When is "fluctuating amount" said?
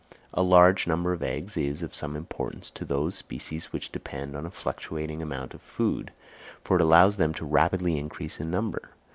4.49-5.53